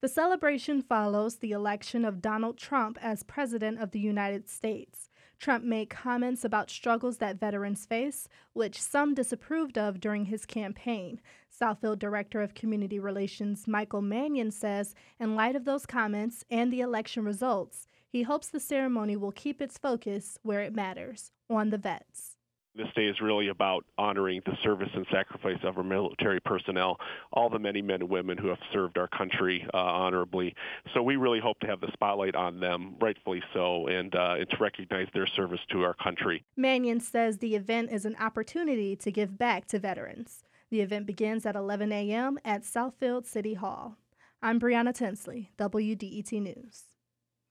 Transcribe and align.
The 0.00 0.08
celebration 0.08 0.80
follows 0.80 1.36
the 1.36 1.50
election 1.50 2.04
of 2.04 2.22
Donald 2.22 2.56
Trump 2.56 2.98
as 3.02 3.24
President 3.24 3.80
of 3.80 3.90
the 3.90 3.98
United 3.98 4.48
States. 4.48 5.10
Trump 5.40 5.64
made 5.64 5.90
comments 5.90 6.44
about 6.44 6.70
struggles 6.70 7.18
that 7.18 7.40
veterans 7.40 7.84
face, 7.84 8.28
which 8.52 8.80
some 8.80 9.12
disapproved 9.12 9.76
of 9.76 9.98
during 9.98 10.26
his 10.26 10.46
campaign. 10.46 11.20
Southfield 11.50 11.98
Director 11.98 12.42
of 12.42 12.54
Community 12.54 13.00
Relations 13.00 13.66
Michael 13.66 14.02
Mannion 14.02 14.52
says, 14.52 14.94
in 15.18 15.34
light 15.34 15.56
of 15.56 15.64
those 15.64 15.84
comments 15.84 16.44
and 16.48 16.72
the 16.72 16.80
election 16.80 17.24
results, 17.24 17.88
he 18.08 18.22
hopes 18.22 18.48
the 18.48 18.60
ceremony 18.60 19.16
will 19.16 19.32
keep 19.32 19.60
its 19.60 19.78
focus 19.78 20.38
where 20.42 20.60
it 20.60 20.76
matters 20.76 21.32
on 21.50 21.70
the 21.70 21.78
vets. 21.78 22.37
This 22.78 22.86
day 22.94 23.06
is 23.06 23.20
really 23.20 23.48
about 23.48 23.84
honoring 23.98 24.40
the 24.46 24.56
service 24.62 24.88
and 24.94 25.04
sacrifice 25.10 25.58
of 25.64 25.76
our 25.78 25.82
military 25.82 26.38
personnel, 26.38 26.96
all 27.32 27.50
the 27.50 27.58
many 27.58 27.82
men 27.82 28.02
and 28.02 28.08
women 28.08 28.38
who 28.38 28.46
have 28.46 28.60
served 28.72 28.98
our 28.98 29.08
country 29.08 29.66
uh, 29.74 29.78
honorably. 29.78 30.54
So 30.94 31.02
we 31.02 31.16
really 31.16 31.40
hope 31.40 31.58
to 31.58 31.66
have 31.66 31.80
the 31.80 31.90
spotlight 31.92 32.36
on 32.36 32.60
them, 32.60 32.94
rightfully 33.00 33.42
so, 33.52 33.88
and, 33.88 34.14
uh, 34.14 34.36
and 34.38 34.48
to 34.48 34.56
recognize 34.60 35.08
their 35.12 35.26
service 35.26 35.58
to 35.72 35.82
our 35.82 35.94
country. 35.94 36.44
Mannion 36.56 37.00
says 37.00 37.38
the 37.38 37.56
event 37.56 37.90
is 37.90 38.04
an 38.04 38.14
opportunity 38.20 38.94
to 38.94 39.10
give 39.10 39.36
back 39.36 39.66
to 39.66 39.80
veterans. 39.80 40.44
The 40.70 40.80
event 40.80 41.06
begins 41.06 41.46
at 41.46 41.56
11 41.56 41.90
a.m. 41.90 42.38
at 42.44 42.62
Southfield 42.62 43.26
City 43.26 43.54
Hall. 43.54 43.96
I'm 44.40 44.60
Brianna 44.60 44.94
Tinsley, 44.94 45.50
WDET 45.58 46.30
News. 46.40 46.84